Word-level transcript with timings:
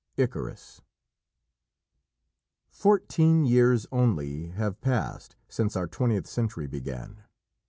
ICARUS 0.17 0.81
Fourteen 2.71 3.45
years 3.45 3.85
only 3.91 4.47
have 4.47 4.81
passed 4.81 5.35
since 5.47 5.75
our 5.75 5.85
twentieth 5.85 6.25
century 6.25 6.65
began. 6.65 7.21